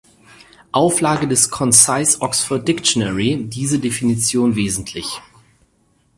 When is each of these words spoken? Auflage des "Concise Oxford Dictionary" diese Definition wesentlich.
Auflage 0.71 1.27
des 1.27 1.51
"Concise 1.51 2.17
Oxford 2.23 2.67
Dictionary" 2.67 3.37
diese 3.43 3.77
Definition 3.77 4.55
wesentlich. 4.55 5.21